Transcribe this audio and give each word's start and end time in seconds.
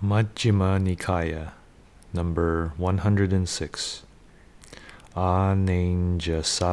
Majjhima 0.00 0.78
Nikaya, 0.78 1.54
number 2.12 2.72
106. 2.76 4.02
Anenjasapaya 5.16 6.70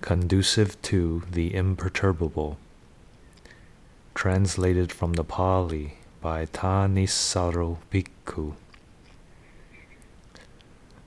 conducive 0.00 0.80
to 0.82 1.24
the 1.28 1.52
imperturbable. 1.56 2.56
Translated 4.14 4.92
from 4.92 5.14
the 5.14 5.24
Pali 5.24 5.94
by 6.20 6.46
Thanissaro 6.46 7.78
Bhikkhu. 7.90 8.54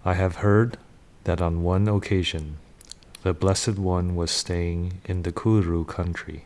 I 0.03 0.15
have 0.15 0.35
heard 0.43 0.77
that 1.23 1.41
on 1.41 1.63
one 1.63 1.87
occasion 1.87 2.57
the 3.23 3.33
Blessed 3.33 3.79
One 3.79 4.13
was 4.17 4.29
staying 4.29 4.99
in 5.05 5.23
the 5.23 5.31
Kuru 5.31 5.85
country. 5.85 6.43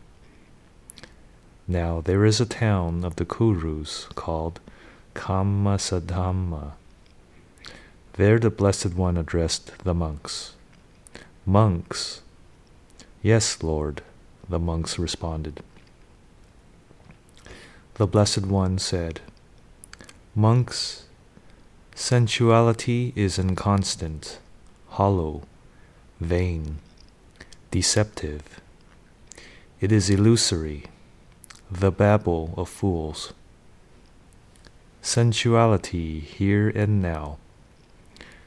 Now 1.68 2.00
there 2.00 2.24
is 2.24 2.40
a 2.40 2.46
town 2.46 3.04
of 3.04 3.16
the 3.16 3.24
Kurus 3.24 4.06
called 4.14 4.60
Kammasadhamma. 5.14 6.72
There 8.12 8.38
the 8.38 8.50
Blessed 8.50 8.94
One 8.94 9.16
addressed 9.16 9.72
the 9.82 9.92
monks. 9.92 10.54
Monks! 11.44 12.22
Yes, 13.20 13.64
Lord, 13.64 14.02
the 14.48 14.60
monks 14.60 14.96
responded. 14.96 15.60
The 17.94 18.06
Blessed 18.06 18.46
One 18.46 18.78
said, 18.78 19.20
Monks, 20.36 21.06
sensuality 21.96 23.12
is 23.16 23.40
inconstant, 23.40 24.38
hollow, 24.90 25.42
vain, 26.20 26.78
deceptive. 27.72 28.60
It 29.80 29.90
is 29.90 30.08
illusory 30.08 30.84
the 31.70 31.90
babble 31.90 32.54
of 32.56 32.68
fools. 32.68 33.32
Sensuality 35.02 36.20
here 36.20 36.68
and 36.68 37.02
now. 37.02 37.38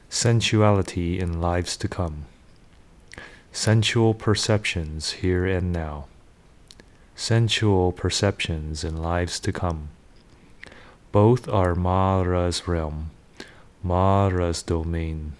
Sensuality 0.08 1.20
in 1.20 1.40
lives 1.40 1.76
to 1.76 1.88
come. 1.88 2.26
Sensual 3.52 4.14
perceptions 4.14 5.12
here 5.12 5.44
and 5.46 5.72
now. 5.72 6.06
Sensual 7.14 7.92
perceptions 7.92 8.84
in 8.84 8.96
lives 8.96 9.38
to 9.40 9.52
come. 9.52 9.88
Both 11.12 11.48
are 11.48 11.74
Mara's 11.74 12.66
realm, 12.66 13.10
Mara's 13.82 14.62
domain, 14.62 15.32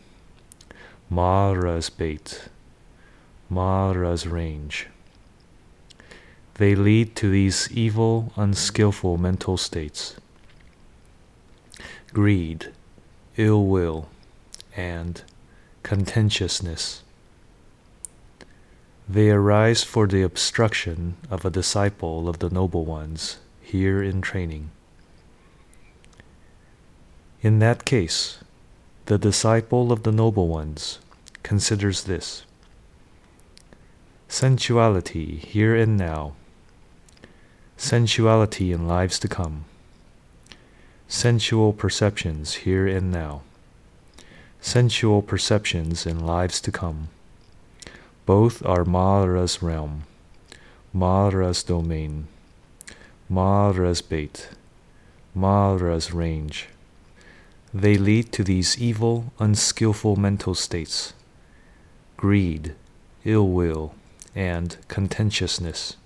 Mara's 1.08 1.88
bait, 1.88 2.48
Mara's 3.48 4.26
range. 4.26 4.88
They 6.60 6.74
lead 6.74 7.16
to 7.16 7.30
these 7.30 7.70
evil, 7.72 8.34
unskillful 8.36 9.16
mental 9.16 9.56
states 9.56 10.16
greed, 12.12 12.70
ill 13.38 13.64
will, 13.64 14.10
and 14.76 15.22
contentiousness. 15.82 17.02
They 19.08 19.30
arise 19.30 19.84
for 19.84 20.06
the 20.06 20.20
obstruction 20.20 21.16
of 21.30 21.46
a 21.46 21.50
disciple 21.50 22.28
of 22.28 22.40
the 22.40 22.50
noble 22.50 22.84
ones 22.84 23.38
here 23.62 24.02
in 24.02 24.20
training. 24.20 24.70
In 27.40 27.58
that 27.60 27.86
case, 27.86 28.36
the 29.06 29.16
disciple 29.16 29.92
of 29.92 30.02
the 30.02 30.12
noble 30.12 30.48
ones 30.48 30.98
considers 31.42 32.04
this 32.04 32.44
sensuality 34.28 35.36
here 35.36 35.74
and 35.74 35.96
now 35.96 36.34
sensuality 37.80 38.72
in 38.72 38.86
lives 38.86 39.18
to 39.18 39.26
come, 39.26 39.64
sensual 41.08 41.72
perceptions 41.72 42.56
here 42.66 42.86
and 42.86 43.10
now, 43.10 43.40
sensual 44.60 45.22
perceptions 45.22 46.04
in 46.04 46.20
lives 46.20 46.60
to 46.60 46.70
come. 46.70 47.08
Both 48.26 48.64
are 48.66 48.84
Mara's 48.84 49.62
realm, 49.62 50.02
Mara's 50.92 51.62
domain, 51.62 52.28
Mara's 53.30 54.02
bait, 54.02 54.50
Mara's 55.34 56.12
range. 56.12 56.68
They 57.72 57.96
lead 57.96 58.30
to 58.32 58.44
these 58.44 58.78
evil, 58.78 59.32
unskillful 59.38 60.16
mental 60.16 60.54
states 60.54 61.14
greed, 62.18 62.74
ill 63.24 63.48
will, 63.48 63.94
and 64.34 64.76
contentiousness. 64.88 65.96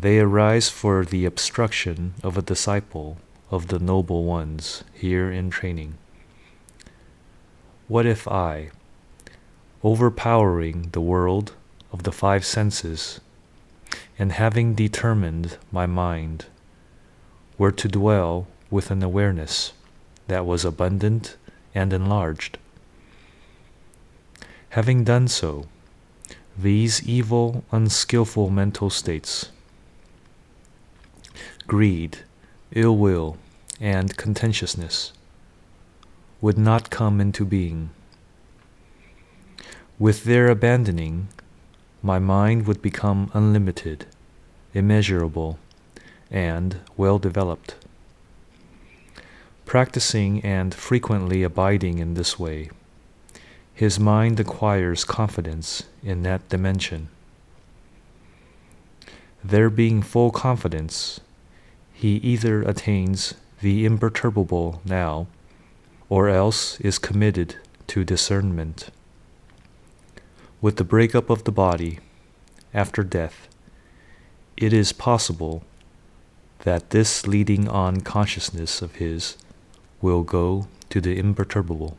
They 0.00 0.18
arise 0.18 0.70
for 0.70 1.04
the 1.04 1.26
obstruction 1.26 2.14
of 2.22 2.38
a 2.38 2.42
disciple 2.42 3.18
of 3.50 3.66
the 3.66 3.78
noble 3.78 4.24
ones 4.24 4.82
here 4.94 5.30
in 5.30 5.50
training. 5.50 5.98
What 7.86 8.06
if 8.06 8.26
I, 8.26 8.70
overpowering 9.84 10.88
the 10.92 11.02
world 11.02 11.52
of 11.92 12.04
the 12.04 12.12
five 12.12 12.46
senses, 12.46 13.20
and 14.18 14.32
having 14.32 14.74
determined 14.74 15.58
my 15.70 15.84
mind, 15.84 16.46
were 17.58 17.72
to 17.72 17.86
dwell 17.86 18.46
with 18.70 18.90
an 18.90 19.02
awareness 19.02 19.74
that 20.28 20.46
was 20.46 20.64
abundant 20.64 21.36
and 21.74 21.92
enlarged? 21.92 22.56
Having 24.70 25.04
done 25.04 25.28
so, 25.28 25.66
these 26.56 27.06
evil, 27.06 27.64
unskillful 27.70 28.48
mental 28.48 28.88
states 28.88 29.50
greed, 31.70 32.18
ill 32.72 32.96
will, 32.96 33.36
and 33.80 34.16
contentiousness 34.16 35.12
would 36.40 36.58
not 36.58 36.90
come 36.90 37.20
into 37.20 37.44
being. 37.44 37.90
With 39.96 40.24
their 40.24 40.48
abandoning, 40.48 41.28
my 42.02 42.18
mind 42.18 42.66
would 42.66 42.82
become 42.82 43.30
unlimited, 43.34 44.04
immeasurable, 44.74 45.60
and 46.28 46.80
well 46.96 47.20
developed. 47.20 47.76
Practicing 49.64 50.44
and 50.44 50.74
frequently 50.74 51.44
abiding 51.44 52.00
in 52.00 52.14
this 52.14 52.36
way, 52.36 52.68
his 53.72 54.00
mind 54.00 54.40
acquires 54.40 55.04
confidence 55.04 55.84
in 56.02 56.24
that 56.24 56.48
dimension. 56.48 57.10
There 59.44 59.70
being 59.70 60.02
full 60.02 60.32
confidence, 60.32 61.20
he 62.00 62.16
either 62.16 62.62
attains 62.62 63.34
the 63.60 63.84
imperturbable 63.84 64.80
now, 64.86 65.26
or 66.08 66.30
else 66.30 66.80
is 66.80 66.98
committed 66.98 67.56
to 67.86 68.04
discernment. 68.04 68.88
With 70.62 70.76
the 70.76 70.84
breakup 70.84 71.28
of 71.28 71.44
the 71.44 71.52
body, 71.52 71.98
after 72.72 73.02
death, 73.02 73.48
it 74.56 74.72
is 74.72 74.94
possible 74.94 75.62
that 76.60 76.88
this 76.88 77.26
leading 77.26 77.68
on 77.68 78.00
consciousness 78.00 78.80
of 78.80 78.94
his 78.94 79.36
will 80.00 80.22
go 80.22 80.68
to 80.88 81.02
the 81.02 81.18
imperturbable. 81.18 81.98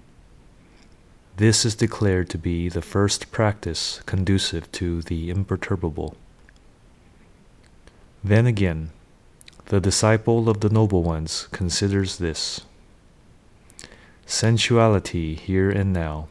This 1.37 1.63
is 1.63 1.75
declared 1.75 2.27
to 2.31 2.39
be 2.39 2.69
the 2.69 2.81
first 2.81 3.31
practice 3.31 4.01
conducive 4.07 4.71
to 4.71 5.03
the 5.03 5.29
imperturbable. 5.29 6.17
Then 8.23 8.47
again, 8.47 8.89
the 9.71 9.79
disciple 9.79 10.49
of 10.49 10.59
the 10.59 10.69
noble 10.69 11.01
ones 11.01 11.47
considers 11.53 12.17
this. 12.17 12.59
Sensuality 14.25 15.33
here 15.33 15.69
and 15.69 15.93
now, 15.93 16.27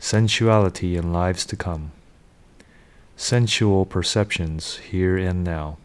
sensuality 0.00 0.96
in 0.96 1.12
lives 1.12 1.46
to 1.46 1.54
come, 1.54 1.92
sensual 3.16 3.86
perceptions 3.86 4.78
here 4.78 5.16
and 5.16 5.44
now, 5.44 5.78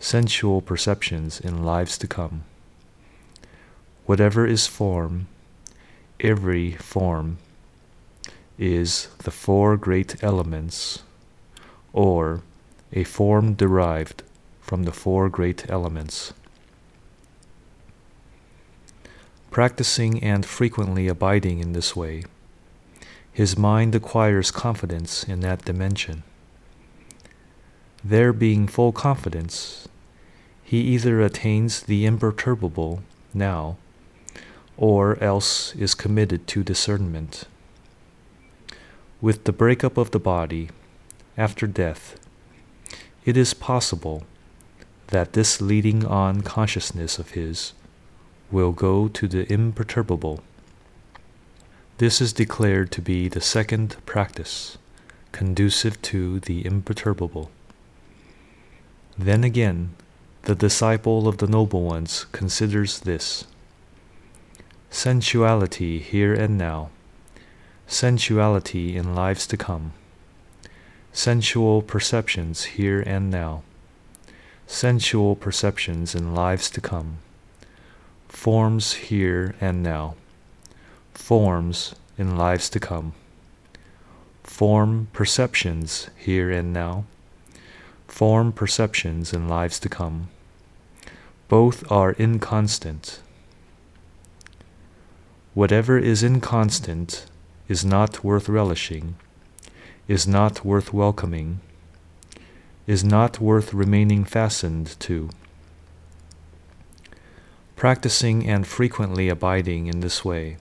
sensual 0.00 0.60
perceptions 0.60 1.38
in 1.38 1.62
lives 1.62 1.96
to 1.96 2.08
come. 2.08 2.42
Whatever 4.06 4.44
is 4.44 4.66
form, 4.66 5.28
every 6.18 6.72
form 6.72 7.38
is 8.58 9.06
the 9.18 9.30
four 9.30 9.76
great 9.76 10.20
elements, 10.20 11.04
or 11.92 12.42
a 12.92 13.04
form 13.04 13.54
derived 13.54 14.24
from 14.66 14.82
the 14.82 14.92
four 14.92 15.28
great 15.28 15.70
elements. 15.70 16.32
Practicing 19.52 20.20
and 20.24 20.44
frequently 20.44 21.06
abiding 21.06 21.60
in 21.60 21.72
this 21.72 21.94
way, 21.94 22.24
his 23.32 23.56
mind 23.56 23.94
acquires 23.94 24.50
confidence 24.50 25.22
in 25.22 25.38
that 25.40 25.64
dimension. 25.64 26.24
There 28.02 28.32
being 28.32 28.66
full 28.66 28.90
confidence, 28.90 29.86
he 30.64 30.80
either 30.80 31.20
attains 31.20 31.82
the 31.84 32.04
imperturbable 32.04 33.04
now, 33.32 33.76
or 34.76 35.16
else 35.22 35.76
is 35.76 35.94
committed 35.94 36.48
to 36.48 36.64
discernment. 36.64 37.44
With 39.20 39.44
the 39.44 39.52
breakup 39.52 39.96
of 39.96 40.10
the 40.10 40.18
body, 40.18 40.70
after 41.38 41.68
death, 41.68 42.18
it 43.24 43.36
is 43.36 43.54
possible 43.54 44.24
that 45.08 45.32
this 45.32 45.60
leading 45.60 46.04
on 46.04 46.42
consciousness 46.42 47.18
of 47.18 47.30
his 47.30 47.72
will 48.50 48.72
go 48.72 49.08
to 49.08 49.28
the 49.28 49.50
imperturbable. 49.52 50.42
This 51.98 52.20
is 52.20 52.32
declared 52.32 52.90
to 52.92 53.00
be 53.00 53.28
the 53.28 53.40
second 53.40 53.96
practice, 54.04 54.78
conducive 55.32 56.00
to 56.02 56.40
the 56.40 56.64
imperturbable. 56.66 57.50
Then 59.18 59.44
again, 59.44 59.94
the 60.42 60.54
disciple 60.54 61.26
of 61.26 61.38
the 61.38 61.46
noble 61.46 61.82
ones 61.82 62.26
considers 62.32 63.00
this 63.00 63.46
sensuality 64.90 65.98
here 65.98 66.32
and 66.32 66.56
now, 66.56 66.90
sensuality 67.88 68.96
in 68.96 69.14
lives 69.14 69.46
to 69.46 69.56
come, 69.56 69.92
sensual 71.12 71.82
perceptions 71.82 72.64
here 72.64 73.00
and 73.00 73.30
now, 73.30 73.62
sensual 74.66 75.36
perceptions 75.36 76.14
in 76.14 76.34
lives 76.34 76.68
to 76.70 76.80
come, 76.80 77.18
forms 78.28 78.94
here 78.94 79.54
and 79.60 79.82
now, 79.82 80.14
forms 81.14 81.94
in 82.18 82.36
lives 82.36 82.68
to 82.70 82.80
come, 82.80 83.12
form 84.42 85.08
perceptions 85.12 86.10
here 86.16 86.50
and 86.50 86.72
now, 86.72 87.04
form 88.08 88.52
perceptions 88.52 89.32
in 89.32 89.48
lives 89.48 89.78
to 89.78 89.88
come. 89.88 90.28
Both 91.48 91.90
are 91.90 92.12
inconstant. 92.18 93.20
Whatever 95.54 95.96
is 95.96 96.22
inconstant 96.22 97.26
is 97.68 97.84
not 97.84 98.24
worth 98.24 98.48
relishing, 98.48 99.14
is 100.08 100.26
not 100.26 100.64
worth 100.64 100.92
welcoming, 100.92 101.60
is 102.86 103.04
not 103.04 103.40
worth 103.40 103.74
remaining 103.74 104.24
fastened 104.24 104.98
to. 105.00 105.28
Practicing 107.74 108.46
and 108.48 108.66
frequently 108.66 109.28
abiding 109.28 109.86
in 109.86 110.00
this 110.00 110.24
way, 110.24 110.56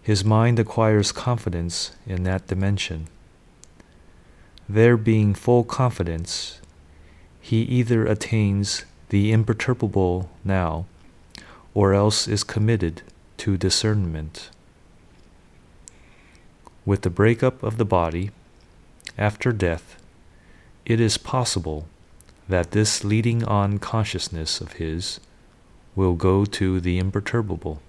his 0.00 0.24
mind 0.24 0.58
acquires 0.58 1.10
confidence 1.10 1.92
in 2.06 2.22
that 2.22 2.46
dimension. 2.46 3.08
There 4.68 4.96
being 4.96 5.34
full 5.34 5.64
confidence, 5.64 6.60
he 7.40 7.62
either 7.62 8.06
attains 8.06 8.84
the 9.08 9.32
imperturbable 9.32 10.30
now, 10.44 10.86
or 11.74 11.92
else 11.92 12.26
is 12.26 12.44
committed 12.44 13.02
to 13.38 13.56
discernment. 13.56 14.50
With 16.84 17.02
the 17.02 17.10
breakup 17.10 17.62
of 17.62 17.76
the 17.76 17.84
body, 17.84 18.30
after 19.18 19.52
death, 19.52 20.00
it 20.86 21.00
is 21.00 21.18
possible 21.18 21.88
that 22.48 22.70
this 22.70 23.02
leading 23.02 23.42
on 23.44 23.78
consciousness 23.78 24.60
of 24.60 24.74
his 24.74 25.18
will 25.96 26.14
go 26.14 26.44
to 26.44 26.80
the 26.80 26.98
imperturbable. 26.98 27.82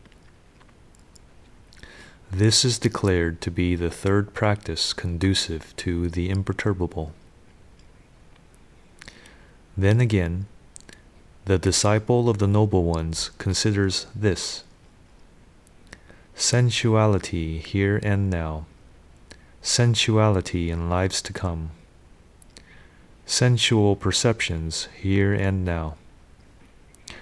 This 2.31 2.65
is 2.65 2.79
declared 2.79 3.39
to 3.41 3.51
be 3.51 3.75
the 3.75 3.91
third 3.91 4.33
practice 4.33 4.93
conducive 4.93 5.75
to 5.77 6.09
the 6.09 6.29
imperturbable. 6.29 7.13
Then 9.77 10.01
again, 10.01 10.47
the 11.45 11.59
disciple 11.59 12.29
of 12.29 12.39
the 12.39 12.47
noble 12.47 12.83
ones 12.83 13.29
considers 13.37 14.07
this 14.15 14.63
sensuality 16.33 17.59
here 17.59 17.99
and 18.01 18.29
now, 18.29 18.65
sensuality 19.61 20.71
in 20.71 20.89
lives 20.89 21.21
to 21.21 21.31
come, 21.31 21.69
sensual 23.29 23.93
perceptions 23.93 24.87
here 24.95 25.33
and 25.33 25.65
now, 25.65 25.95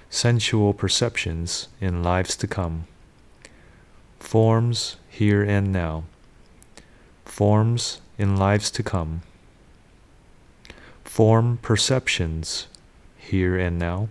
sensual 0.08 0.72
perceptions 0.72 1.68
in 1.82 2.04
lives 2.04 2.38
to 2.38 2.46
come, 2.46 2.86
forms 4.20 4.98
here 5.10 5.42
and 5.42 5.74
now, 5.74 6.04
forms 7.26 8.02
in 8.20 8.38
lives 8.38 8.70
to 8.70 8.84
come, 8.84 9.24
form 11.04 11.58
perceptions 11.64 12.68
here 13.18 13.58
and 13.58 13.80
now, 13.80 14.08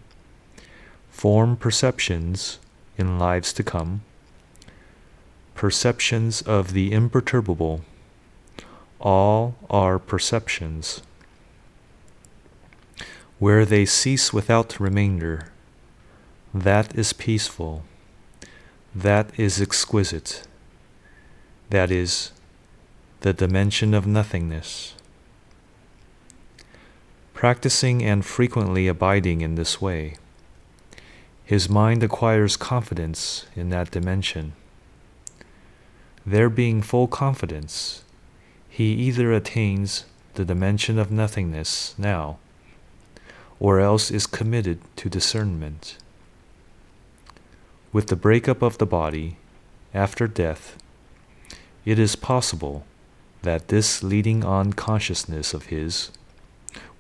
form 1.13 1.57
perceptions 1.57 2.59
in 2.99 3.21
lives 3.21 3.53
to 3.53 3.63
come, 3.63 4.03
perceptions 5.55 6.43
of 6.43 6.73
the 6.73 6.91
imperturbable, 6.91 7.83
all 9.01 9.55
are 9.71 10.01
perceptions. 10.01 11.01
Where 13.45 13.67
they 13.67 13.85
cease 13.85 14.33
without 14.33 14.81
remainder, 14.81 15.49
that 16.55 16.95
is 16.97 17.13
peaceful, 17.13 17.83
that 18.95 19.39
is 19.39 19.61
exquisite, 19.61 20.45
that 21.69 21.91
is 21.91 22.33
the 23.21 23.35
dimension 23.35 23.93
of 23.93 24.07
nothingness. 24.07 24.95
Practicing 27.35 28.03
and 28.03 28.25
frequently 28.25 28.89
abiding 28.89 29.43
in 29.43 29.57
this 29.57 29.79
way, 29.79 30.17
his 31.45 31.69
mind 31.69 32.03
acquires 32.03 32.57
confidence 32.57 33.45
in 33.55 33.69
that 33.69 33.91
dimension. 33.91 34.55
There 36.25 36.49
being 36.49 36.81
full 36.81 37.09
confidence, 37.09 38.05
he 38.71 38.95
either 38.95 39.35
attains 39.35 40.07
the 40.33 40.47
dimension 40.47 40.99
of 40.99 41.11
nothingness 41.11 41.95
now, 41.99 42.39
or 43.61 43.81
else 43.81 44.11
is 44.11 44.27
committed 44.27 44.79
to 44.97 45.09
discernment. 45.09 45.97
With 47.93 48.09
the 48.09 48.17
breakup 48.17 48.63
of 48.63 48.79
the 48.79 48.87
body, 48.87 49.37
after 49.93 50.27
death, 50.27 50.77
it 51.85 51.99
is 51.99 52.17
possible 52.17 52.85
that 53.43 53.69
this 53.69 54.03
leading 54.03 54.45
on 54.45 54.73
consciousness 54.73 55.55
of 55.55 55.67
his 55.67 56.11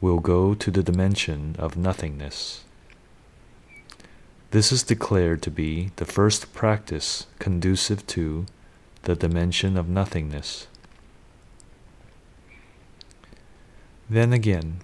will 0.00 0.20
go 0.20 0.54
to 0.54 0.70
the 0.70 0.82
dimension 0.82 1.56
of 1.58 1.76
nothingness. 1.76 2.64
This 4.50 4.70
is 4.70 4.84
declared 4.84 5.42
to 5.42 5.50
be 5.50 5.90
the 5.96 6.04
first 6.04 6.52
practice 6.52 7.26
conducive 7.38 8.06
to 8.08 8.46
the 9.02 9.16
dimension 9.16 9.76
of 9.76 9.88
nothingness. 9.88 10.68
Then 14.08 14.32
again, 14.32 14.80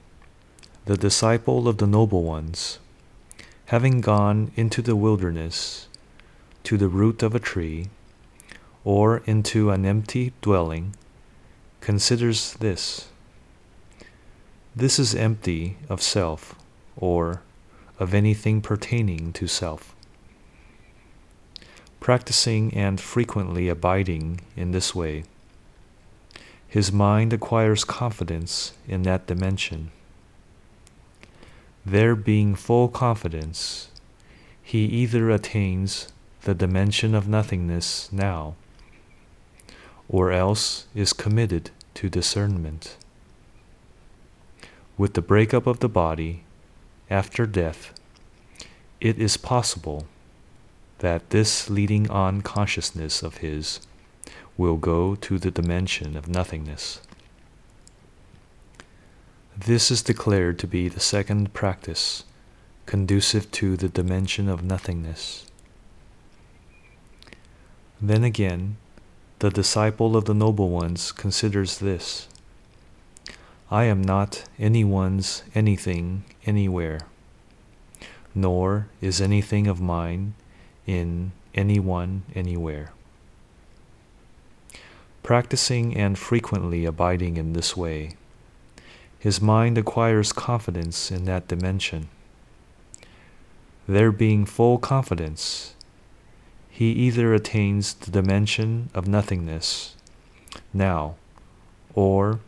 the 0.90 0.96
disciple 0.96 1.68
of 1.68 1.76
the 1.76 1.86
noble 1.86 2.24
ones, 2.24 2.80
having 3.66 4.00
gone 4.00 4.50
into 4.56 4.82
the 4.82 4.96
wilderness 4.96 5.86
to 6.64 6.76
the 6.76 6.88
root 6.88 7.22
of 7.22 7.32
a 7.32 7.38
tree, 7.38 7.88
or 8.82 9.18
into 9.24 9.70
an 9.70 9.86
empty 9.86 10.32
dwelling, 10.42 10.92
considers 11.80 12.54
this. 12.54 13.06
This 14.74 14.98
is 14.98 15.14
empty 15.14 15.76
of 15.88 16.02
self, 16.02 16.56
or 16.96 17.40
of 18.00 18.12
anything 18.12 18.60
pertaining 18.60 19.32
to 19.34 19.46
self. 19.46 19.94
Practicing 22.00 22.74
and 22.74 23.00
frequently 23.00 23.68
abiding 23.68 24.40
in 24.56 24.72
this 24.72 24.92
way, 24.92 25.22
his 26.66 26.90
mind 26.90 27.32
acquires 27.32 27.84
confidence 27.84 28.72
in 28.88 29.02
that 29.02 29.28
dimension. 29.28 29.92
There 31.84 32.14
being 32.14 32.54
full 32.54 32.88
confidence, 32.88 33.88
he 34.62 34.84
either 34.84 35.30
attains 35.30 36.12
the 36.42 36.54
dimension 36.54 37.14
of 37.14 37.26
nothingness 37.26 38.12
now, 38.12 38.54
or 40.08 40.30
else 40.30 40.86
is 40.94 41.12
committed 41.12 41.70
to 41.94 42.10
discernment. 42.10 42.96
With 44.98 45.14
the 45.14 45.22
breakup 45.22 45.66
of 45.66 45.80
the 45.80 45.88
body, 45.88 46.44
after 47.08 47.46
death, 47.46 47.92
it 49.00 49.18
is 49.18 49.36
possible 49.36 50.06
that 50.98 51.30
this 51.30 51.70
leading 51.70 52.10
on 52.10 52.42
consciousness 52.42 53.22
of 53.22 53.38
his 53.38 53.80
will 54.58 54.76
go 54.76 55.14
to 55.14 55.38
the 55.38 55.50
dimension 55.50 56.16
of 56.16 56.28
nothingness. 56.28 57.00
This 59.66 59.90
is 59.90 60.00
declared 60.00 60.58
to 60.60 60.66
be 60.66 60.88
the 60.88 61.00
second 61.00 61.52
practice 61.52 62.24
conducive 62.86 63.50
to 63.50 63.76
the 63.76 63.90
dimension 63.90 64.48
of 64.48 64.64
nothingness. 64.64 65.50
Then 68.00 68.24
again, 68.24 68.78
the 69.40 69.50
disciple 69.50 70.16
of 70.16 70.24
the 70.24 70.32
noble 70.32 70.70
ones 70.70 71.12
considers 71.12 71.76
this 71.76 72.26
I 73.70 73.84
am 73.84 74.00
not 74.00 74.44
anyone's 74.58 75.42
anything 75.54 76.24
anywhere, 76.46 77.00
nor 78.34 78.88
is 79.02 79.20
anything 79.20 79.66
of 79.66 79.78
mine 79.78 80.32
in 80.86 81.32
anyone 81.54 82.22
anywhere. 82.34 82.92
Practicing 85.22 85.94
and 85.94 86.18
frequently 86.18 86.86
abiding 86.86 87.36
in 87.36 87.52
this 87.52 87.76
way, 87.76 88.16
his 89.20 89.40
mind 89.40 89.76
acquires 89.76 90.32
confidence 90.32 91.10
in 91.10 91.26
that 91.26 91.46
dimension. 91.46 92.08
There 93.86 94.10
being 94.10 94.46
full 94.46 94.78
confidence, 94.78 95.74
he 96.70 96.92
either 96.92 97.34
attains 97.34 97.92
the 97.92 98.10
dimension 98.10 98.88
of 98.94 99.06
nothingness 99.06 99.94
now, 100.72 101.16
or 101.94 102.40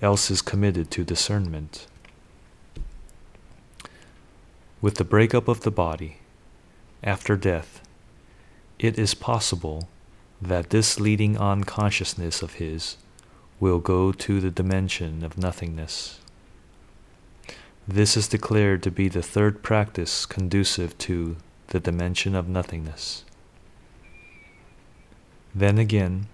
else 0.00 0.30
is 0.30 0.40
committed 0.40 0.90
to 0.92 1.04
discernment. 1.04 1.86
With 4.80 4.94
the 4.94 5.04
breakup 5.04 5.46
of 5.46 5.60
the 5.60 5.70
body, 5.70 6.18
after 7.02 7.36
death, 7.36 7.82
it 8.78 8.98
is 8.98 9.12
possible 9.12 9.90
that 10.40 10.70
this 10.70 10.98
leading 10.98 11.36
on 11.36 11.64
consciousness 11.64 12.40
of 12.40 12.54
his 12.54 12.96
will 13.60 13.78
go 13.78 14.12
to 14.12 14.40
the 14.40 14.50
dimension 14.50 15.24
of 15.24 15.38
nothingness. 15.38 16.20
This 17.86 18.16
is 18.16 18.28
declared 18.28 18.82
to 18.82 18.90
be 18.90 19.08
the 19.08 19.22
third 19.22 19.62
practice 19.62 20.26
conducive 20.26 20.96
to 20.98 21.36
the 21.68 21.80
dimension 21.80 22.34
of 22.34 22.48
nothingness. 22.48 23.24
Then 25.54 25.78
again, 25.78 26.28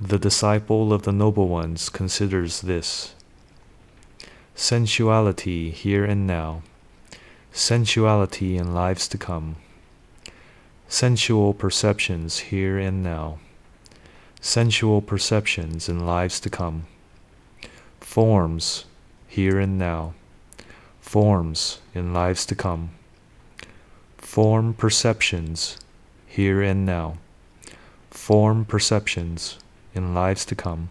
the 0.00 0.18
disciple 0.18 0.92
of 0.92 1.02
the 1.02 1.12
noble 1.12 1.48
ones 1.48 1.88
considers 1.88 2.62
this 2.62 3.14
sensuality 4.54 5.70
here 5.70 6.04
and 6.04 6.26
now, 6.26 6.62
sensuality 7.52 8.56
in 8.56 8.74
lives 8.74 9.06
to 9.08 9.18
come, 9.18 9.56
sensual 10.88 11.52
perceptions 11.52 12.38
here 12.38 12.78
and 12.78 13.02
now, 13.02 13.38
sensual 14.46 15.02
perceptions 15.02 15.88
in 15.88 16.06
lives 16.06 16.38
to 16.38 16.48
come, 16.48 16.86
forms 18.00 18.84
here 19.26 19.58
and 19.58 19.76
now, 19.76 20.14
forms 21.00 21.80
in 21.94 22.14
lives 22.14 22.46
to 22.46 22.54
come, 22.54 22.90
form 24.16 24.72
perceptions 24.72 25.78
here 26.28 26.62
and 26.62 26.86
now, 26.86 27.18
form 28.08 28.64
perceptions 28.64 29.58
in 29.96 30.14
lives 30.14 30.44
to 30.44 30.54
come, 30.54 30.90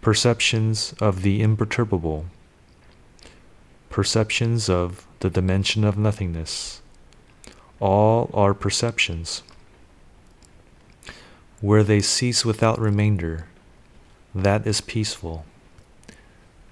perceptions 0.00 0.94
of 1.00 1.22
the 1.22 1.40
imperturbable, 1.40 2.24
perceptions 3.88 4.68
of 4.68 5.06
the 5.20 5.30
dimension 5.30 5.84
of 5.84 5.96
nothingness. 5.96 6.82
All 7.78 8.30
are 8.34 8.52
perceptions. 8.52 9.44
Where 11.64 11.82
they 11.82 12.02
cease 12.02 12.44
without 12.44 12.78
remainder, 12.78 13.46
that 14.34 14.66
is 14.66 14.82
peaceful, 14.82 15.46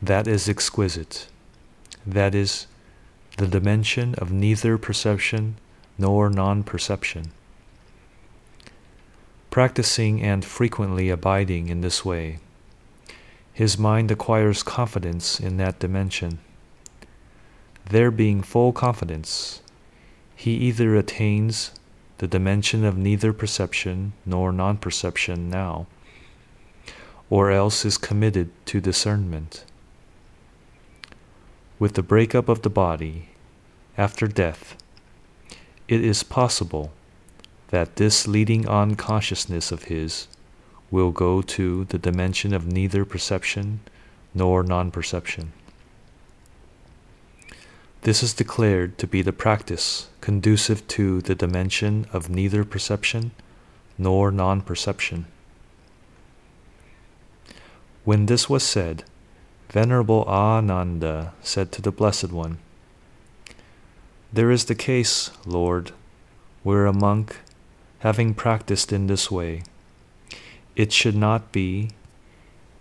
that 0.02 0.28
is 0.28 0.50
exquisite, 0.50 1.28
that 2.06 2.34
is 2.34 2.66
the 3.38 3.46
dimension 3.46 4.14
of 4.16 4.30
neither 4.30 4.76
perception 4.76 5.56
nor 5.96 6.28
non 6.28 6.62
perception. 6.62 7.32
Practicing 9.50 10.20
and 10.20 10.44
frequently 10.44 11.08
abiding 11.08 11.70
in 11.70 11.80
this 11.80 12.04
way, 12.04 12.38
his 13.54 13.78
mind 13.78 14.10
acquires 14.10 14.62
confidence 14.62 15.40
in 15.40 15.56
that 15.56 15.78
dimension. 15.78 16.38
There 17.88 18.10
being 18.10 18.42
full 18.42 18.74
confidence, 18.74 19.62
he 20.36 20.52
either 20.52 20.94
attains 20.96 21.70
the 22.22 22.28
dimension 22.28 22.84
of 22.84 22.96
neither 22.96 23.32
perception 23.32 24.12
nor 24.24 24.52
non 24.52 24.76
perception 24.76 25.50
now, 25.50 25.88
or 27.28 27.50
else 27.50 27.84
is 27.84 27.98
committed 27.98 28.48
to 28.64 28.80
discernment. 28.80 29.64
With 31.80 31.94
the 31.94 32.02
breakup 32.04 32.48
of 32.48 32.62
the 32.62 32.70
body, 32.70 33.30
after 33.98 34.28
death, 34.28 34.76
it 35.88 36.04
is 36.04 36.22
possible 36.22 36.92
that 37.70 37.96
this 37.96 38.28
leading 38.28 38.68
on 38.68 38.94
consciousness 38.94 39.72
of 39.72 39.90
his 39.94 40.28
will 40.92 41.10
go 41.10 41.42
to 41.42 41.86
the 41.86 41.98
dimension 41.98 42.54
of 42.54 42.68
neither 42.68 43.04
perception 43.04 43.80
nor 44.32 44.62
non 44.62 44.92
perception. 44.92 45.52
This 48.02 48.20
is 48.24 48.34
declared 48.34 48.98
to 48.98 49.06
be 49.06 49.22
the 49.22 49.32
practice 49.32 50.08
conducive 50.20 50.86
to 50.88 51.20
the 51.20 51.36
dimension 51.36 52.06
of 52.12 52.28
neither 52.28 52.64
perception 52.64 53.30
nor 53.96 54.32
non 54.32 54.60
perception. 54.60 55.26
When 58.04 58.26
this 58.26 58.50
was 58.50 58.64
said, 58.64 59.04
Venerable 59.70 60.24
Ananda 60.24 61.32
said 61.42 61.70
to 61.72 61.82
the 61.82 61.92
Blessed 61.92 62.32
One, 62.32 62.58
There 64.32 64.50
is 64.50 64.64
the 64.64 64.74
case, 64.74 65.30
Lord, 65.46 65.92
where 66.64 66.86
a 66.86 66.92
monk 66.92 67.36
having 68.00 68.34
practiced 68.34 68.92
in 68.92 69.06
this 69.06 69.30
way. 69.30 69.62
It 70.74 70.92
should 70.92 71.14
not 71.14 71.52
be, 71.52 71.90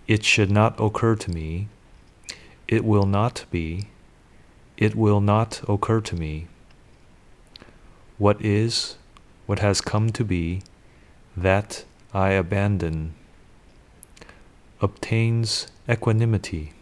it 0.08 0.26
should 0.26 0.50
not 0.50 0.80
occur 0.80 1.16
to 1.16 1.30
me, 1.30 1.68
it 2.68 2.84
will 2.84 3.06
not 3.06 3.46
be, 3.52 3.91
it 4.82 4.96
will 4.96 5.22
not 5.22 5.62
occur 5.70 6.02
to 6.02 6.16
me. 6.16 6.48
What 8.18 8.44
is, 8.44 8.96
what 9.46 9.60
has 9.60 9.80
come 9.80 10.10
to 10.10 10.26
be, 10.26 10.64
that 11.38 11.86
I 12.16 12.32
abandon, 12.32 13.14
obtains 14.82 15.68
equanimity. 15.88 16.74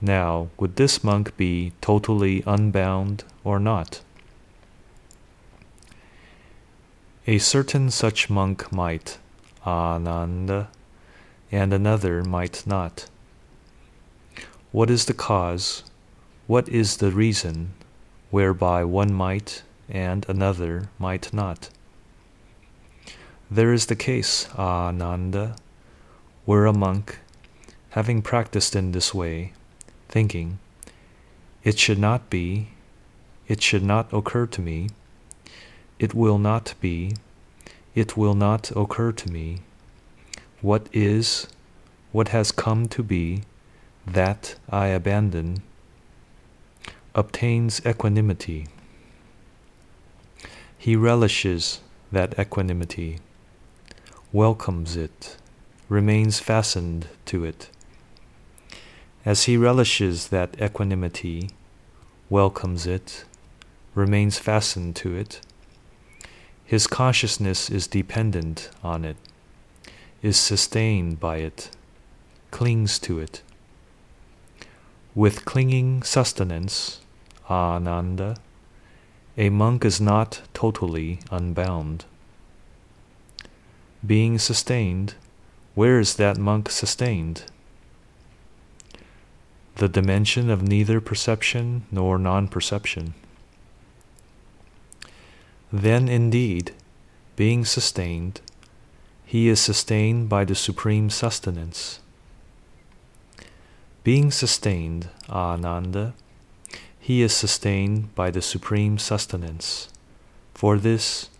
Now, 0.00 0.50
would 0.60 0.76
this 0.76 1.02
monk 1.02 1.36
be 1.36 1.72
totally 1.80 2.44
unbound 2.46 3.24
or 3.42 3.58
not? 3.58 4.00
A 7.26 7.38
certain 7.38 7.90
such 7.90 8.30
monk 8.30 8.70
might, 8.70 9.18
Ananda, 9.66 10.68
and 11.50 11.72
another 11.72 12.22
might 12.22 12.64
not. 12.64 13.06
What 14.70 14.88
is 14.88 15.06
the 15.06 15.14
cause, 15.14 15.82
what 16.52 16.68
is 16.68 16.98
the 16.98 17.10
reason, 17.10 17.72
whereby 18.30 18.84
one 18.84 19.10
might 19.10 19.62
and 19.88 20.26
another 20.28 20.90
might 20.98 21.32
not? 21.32 21.70
There 23.50 23.72
is 23.72 23.86
the 23.86 23.96
case, 23.96 24.46
Ananda, 24.54 25.56
where 26.44 26.66
a 26.66 26.74
monk, 26.74 27.20
having 27.96 28.20
practiced 28.20 28.76
in 28.76 28.92
this 28.92 29.14
way, 29.14 29.54
thinking, 30.10 30.58
it 31.64 31.78
should 31.78 31.98
not 31.98 32.28
be, 32.28 32.68
it 33.48 33.62
should 33.62 33.82
not 33.82 34.12
occur 34.12 34.44
to 34.48 34.60
me, 34.60 34.90
it 35.98 36.12
will 36.12 36.36
not 36.36 36.74
be, 36.82 37.16
it 37.94 38.14
will 38.14 38.34
not 38.34 38.70
occur 38.76 39.10
to 39.10 39.32
me. 39.32 39.60
What 40.60 40.86
is, 40.92 41.46
what 42.12 42.28
has 42.28 42.52
come 42.52 42.88
to 42.88 43.02
be, 43.02 43.44
that 44.06 44.56
I 44.68 44.88
abandon, 44.88 45.62
obtains 47.14 47.84
equanimity. 47.84 48.66
He 50.78 50.96
relishes 50.96 51.80
that 52.10 52.38
equanimity, 52.38 53.18
welcomes 54.32 54.96
it, 54.96 55.36
remains 55.88 56.40
fastened 56.40 57.08
to 57.26 57.44
it. 57.44 57.68
As 59.24 59.44
he 59.44 59.56
relishes 59.56 60.28
that 60.28 60.60
equanimity, 60.60 61.50
welcomes 62.30 62.86
it, 62.86 63.24
remains 63.94 64.38
fastened 64.38 64.96
to 64.96 65.14
it, 65.14 65.40
his 66.64 66.86
consciousness 66.86 67.68
is 67.68 67.86
dependent 67.86 68.70
on 68.82 69.04
it, 69.04 69.18
is 70.22 70.38
sustained 70.38 71.20
by 71.20 71.36
it, 71.36 71.68
clings 72.50 72.98
to 73.00 73.20
it. 73.20 73.42
With 75.14 75.44
clinging 75.44 76.02
sustenance, 76.02 77.01
Ananda, 77.50 78.36
a 79.36 79.48
monk 79.48 79.84
is 79.84 80.00
not 80.00 80.42
totally 80.52 81.20
unbound. 81.30 82.04
Being 84.04 84.38
sustained, 84.38 85.14
where 85.74 85.98
is 85.98 86.16
that 86.16 86.36
monk 86.36 86.70
sustained? 86.70 87.44
The 89.76 89.88
dimension 89.88 90.50
of 90.50 90.62
neither 90.62 91.00
perception 91.00 91.86
nor 91.90 92.18
non 92.18 92.48
perception. 92.48 93.14
Then 95.72 96.08
indeed, 96.08 96.72
being 97.36 97.64
sustained, 97.64 98.42
he 99.24 99.48
is 99.48 99.60
sustained 99.60 100.28
by 100.28 100.44
the 100.44 100.54
supreme 100.54 101.08
sustenance. 101.08 102.00
Being 104.04 104.30
sustained, 104.30 105.08
Ananda, 105.30 106.12
he 107.02 107.20
is 107.20 107.32
sustained 107.32 108.14
by 108.14 108.30
the 108.30 108.40
supreme 108.40 108.96
sustenance. 108.96 109.88
For 110.54 110.78
this, 110.78 111.30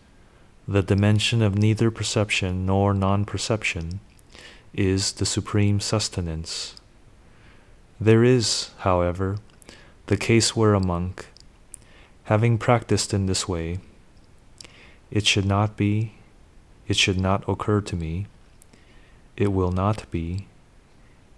the 0.66 0.82
dimension 0.82 1.40
of 1.40 1.56
neither 1.56 1.88
perception 1.88 2.66
nor 2.66 2.92
non 2.92 3.24
perception 3.24 4.00
is 4.74 5.12
the 5.12 5.24
supreme 5.24 5.78
sustenance, 5.78 6.74
There 8.00 8.24
is, 8.24 8.70
however, 8.78 9.38
the 10.06 10.16
case 10.16 10.56
where 10.56 10.74
a 10.74 10.80
monk, 10.80 11.26
having 12.24 12.58
practiced 12.58 13.14
in 13.14 13.26
this 13.26 13.46
way, 13.46 13.78
it 15.12 15.28
should 15.28 15.46
not 15.46 15.76
be, 15.76 16.14
it 16.88 16.96
should 16.96 17.20
not 17.20 17.48
occur 17.48 17.80
to 17.82 17.94
me, 17.94 18.26
it 19.36 19.52
will 19.52 19.70
not 19.70 20.10
be, 20.10 20.48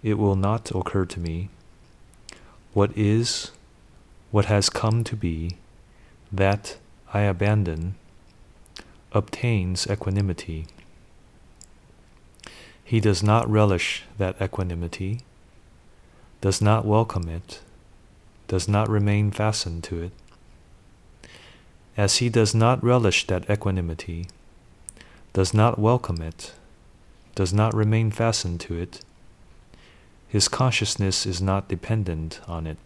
it 0.01 0.17
will 0.17 0.35
not 0.35 0.71
occur 0.71 1.05
to 1.05 1.19
me, 1.19 1.49
what 2.73 2.89
is, 2.97 3.51
what 4.35 4.45
has 4.47 4.69
come 4.69 5.01
to 5.01 5.15
be, 5.15 5.55
that 6.29 6.75
I 7.13 7.21
abandon, 7.21 7.95
obtains 9.13 9.87
equanimity. 9.89 10.67
He 12.83 12.99
does 12.99 13.23
not 13.23 13.49
relish 13.49 14.03
that 14.17 14.35
equanimity, 14.41 15.21
does 16.41 16.61
not 16.61 16.83
welcome 16.83 17.29
it, 17.29 17.61
does 18.49 18.67
not 18.67 18.89
remain 18.89 19.31
fastened 19.31 19.85
to 19.85 20.03
it. 20.03 20.11
As 21.95 22.17
he 22.17 22.27
does 22.27 22.53
not 22.53 22.83
relish 22.83 23.25
that 23.27 23.49
equanimity, 23.49 24.27
does 25.31 25.53
not 25.53 25.79
welcome 25.79 26.21
it, 26.21 26.51
does 27.35 27.53
not 27.53 27.73
remain 27.73 28.11
fastened 28.11 28.59
to 28.59 28.77
it, 28.77 28.99
his 30.27 30.49
consciousness 30.49 31.25
is 31.25 31.41
not 31.41 31.69
dependent 31.69 32.41
on 32.49 32.67
it, 32.67 32.77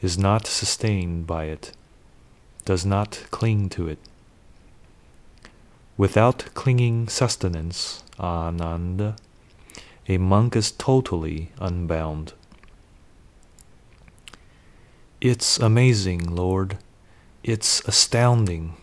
is 0.00 0.18
not 0.18 0.46
sustained 0.46 1.26
by 1.26 1.44
it, 1.44 1.72
does 2.64 2.86
not 2.86 3.24
cling 3.30 3.68
to 3.68 3.88
it. 3.88 3.98
Without 5.96 6.46
clinging 6.54 7.08
sustenance, 7.08 8.02
Ananda, 8.18 9.16
a 10.08 10.18
monk 10.18 10.56
is 10.56 10.72
totally 10.72 11.50
unbound. 11.60 12.32
It's 15.20 15.58
amazing, 15.58 16.34
Lord. 16.34 16.78
It's 17.42 17.80
astounding. 17.86 18.76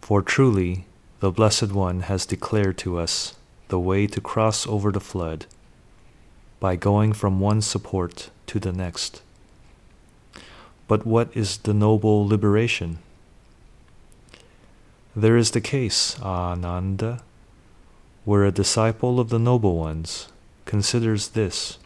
For 0.00 0.22
truly, 0.22 0.86
the 1.18 1.32
Blessed 1.32 1.72
One 1.72 2.00
has 2.02 2.24
declared 2.26 2.78
to 2.78 2.98
us 2.98 3.34
the 3.68 3.80
way 3.80 4.06
to 4.06 4.20
cross 4.20 4.66
over 4.68 4.92
the 4.92 5.00
flood 5.00 5.46
by 6.60 6.76
going 6.76 7.12
from 7.12 7.40
one 7.40 7.60
support 7.60 8.30
to 8.46 8.60
the 8.60 8.72
next. 8.72 9.22
But 10.88 11.04
what 11.04 11.36
is 11.36 11.58
the 11.58 11.74
noble 11.74 12.26
liberation? 12.26 12.98
There 15.14 15.36
is 15.36 15.52
the 15.52 15.60
case, 15.60 16.20
Ananda, 16.20 17.22
where 18.24 18.44
a 18.44 18.52
disciple 18.52 19.18
of 19.18 19.30
the 19.30 19.38
noble 19.38 19.76
ones 19.76 20.28
considers 20.64 21.28
this 21.28 21.78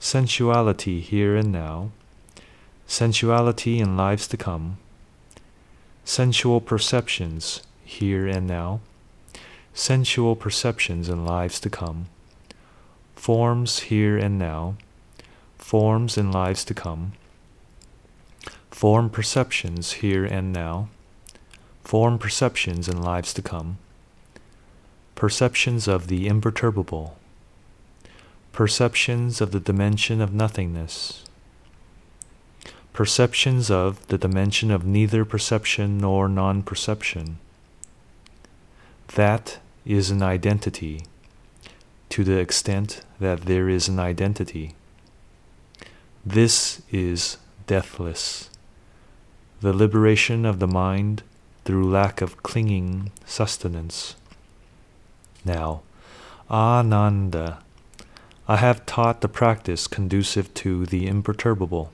sensuality 0.00 1.00
here 1.00 1.36
and 1.36 1.52
now, 1.52 1.90
sensuality 2.86 3.78
in 3.78 3.96
lives 3.96 4.28
to 4.28 4.36
come, 4.36 4.78
sensual 6.04 6.60
perceptions 6.60 7.62
here 7.84 8.26
and 8.26 8.46
now, 8.46 8.80
sensual 9.72 10.36
perceptions 10.36 11.08
in 11.08 11.24
lives 11.24 11.60
to 11.60 11.70
come, 11.70 12.06
forms 13.14 13.80
here 13.80 14.16
and 14.16 14.38
now, 14.38 14.76
forms 15.58 16.16
in 16.16 16.30
lives 16.30 16.64
to 16.64 16.74
come, 16.74 17.12
form 18.76 19.08
perceptions 19.08 20.04
here 20.04 20.26
and 20.26 20.52
now, 20.52 20.86
form 21.82 22.18
perceptions 22.18 22.90
in 22.90 23.00
lives 23.00 23.32
to 23.32 23.40
come, 23.40 23.78
perceptions 25.14 25.88
of 25.88 26.08
the 26.08 26.28
imperturbable, 26.28 27.16
perceptions 28.52 29.40
of 29.40 29.50
the 29.50 29.60
dimension 29.60 30.20
of 30.20 30.34
nothingness, 30.34 31.24
perceptions 32.92 33.70
of 33.70 34.06
the 34.08 34.18
dimension 34.18 34.70
of 34.70 34.84
neither 34.84 35.24
perception 35.24 35.96
nor 35.96 36.28
non 36.28 36.62
perception. 36.62 37.38
That 39.14 39.56
is 39.86 40.10
an 40.10 40.22
identity 40.22 41.04
to 42.10 42.24
the 42.24 42.36
extent 42.36 43.00
that 43.20 43.46
there 43.46 43.70
is 43.70 43.88
an 43.88 43.98
identity. 43.98 44.74
This 46.26 46.82
is 46.90 47.38
deathless, 47.66 48.50
the 49.66 49.72
liberation 49.72 50.44
of 50.46 50.60
the 50.60 50.68
mind 50.68 51.24
through 51.64 51.90
lack 51.90 52.20
of 52.20 52.40
clinging 52.44 53.10
sustenance. 53.24 54.14
Now, 55.44 55.82
Ananda, 56.48 57.58
I 58.46 58.58
have 58.58 58.86
taught 58.86 59.22
the 59.22 59.28
practice 59.28 59.88
conducive 59.88 60.54
to 60.54 60.86
the 60.86 61.08
imperturbable. 61.08 61.90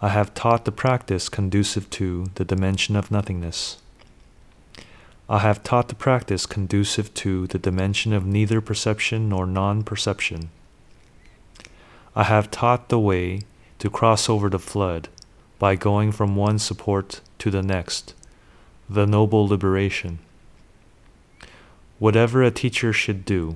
I 0.00 0.08
have 0.08 0.32
taught 0.32 0.64
the 0.64 0.72
practice 0.72 1.28
conducive 1.28 1.90
to 1.90 2.30
the 2.36 2.46
dimension 2.46 2.96
of 2.96 3.10
nothingness. 3.10 3.76
I 5.28 5.40
have 5.40 5.62
taught 5.62 5.88
the 5.88 5.94
practice 5.94 6.46
conducive 6.46 7.12
to 7.12 7.46
the 7.46 7.58
dimension 7.58 8.14
of 8.14 8.24
neither 8.24 8.62
perception 8.62 9.28
nor 9.28 9.44
non 9.44 9.82
perception. 9.82 10.48
I 12.16 12.22
have 12.22 12.50
taught 12.50 12.88
the 12.88 12.98
way 12.98 13.42
to 13.80 13.90
cross 13.90 14.30
over 14.30 14.48
the 14.48 14.58
flood 14.58 15.10
by 15.62 15.76
going 15.76 16.10
from 16.10 16.34
one 16.34 16.58
support 16.58 17.20
to 17.38 17.48
the 17.48 17.62
next 17.62 18.14
the 18.90 19.06
noble 19.06 19.46
liberation. 19.46 20.18
Whatever 22.00 22.42
a 22.42 22.50
teacher 22.50 22.92
should 22.92 23.24
do, 23.24 23.54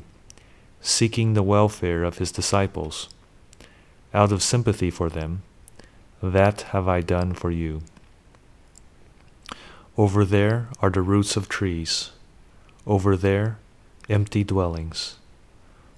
seeking 0.81 1.35
the 1.35 1.42
welfare 1.42 2.05
of 2.05 2.19
his 2.19 2.31
disciples, 2.31 3.09
out 4.14 4.31
of 4.31 4.40
sympathy 4.40 4.88
for 4.88 5.09
them, 5.09 5.42
that 6.23 6.62
have 6.71 6.87
I 6.87 7.01
done 7.01 7.35
for 7.35 7.51
you. 7.51 7.83
Over 9.99 10.25
there 10.25 10.69
are 10.81 10.90
the 10.90 11.03
roots 11.03 11.37
of 11.37 11.49
trees, 11.49 12.12
over 12.87 13.16
there, 13.16 13.59
empty 14.09 14.45
dwellings. 14.45 15.16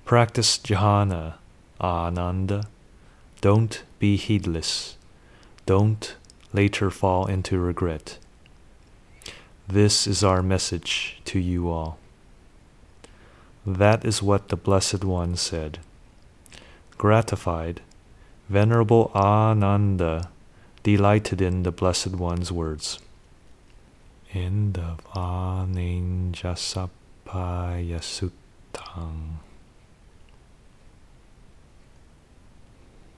Practice 0.07 0.57
jhana, 0.57 1.35
ananda. 1.79 2.65
Don't 3.43 3.83
be 3.99 4.17
heedless. 4.17 4.98
Don't 5.69 6.17
later 6.55 6.91
fall 6.91 7.27
into 7.27 7.59
regret. 7.59 8.17
This 9.69 10.07
is 10.07 10.25
our 10.25 10.43
message 10.43 11.21
to 11.27 11.39
you 11.39 11.69
all. 11.69 11.99
That 13.67 14.03
is 14.03 14.23
what 14.23 14.49
the 14.49 14.57
Blessed 14.57 15.05
One 15.05 15.37
said. 15.37 15.81
Gratified, 16.97 17.83
Venerable 18.49 19.11
Ananda 19.15 20.31
delighted 20.83 21.43
in 21.43 21.65
the 21.65 21.71
Blessed 21.71 22.13
One's 22.13 22.51
words. 22.51 22.99
End 24.33 24.79
of 24.79 25.05
Anenjasapaya 25.13 26.89
Suttang. 28.01 29.41